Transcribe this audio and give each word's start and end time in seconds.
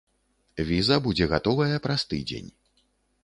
Віза 0.69 0.97
будзе 1.07 1.27
гатовая 1.33 1.77
праз 1.85 2.01
тыдзень. 2.13 2.49